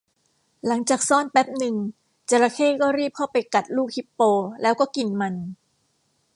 [0.67, 1.75] หลังจากซ่อนแป๊บนึง
[2.29, 4.21] จระเข้ก็รีบเข้าไปกัดลูกฮิปโป
[4.61, 5.35] แล้วก็กินมัน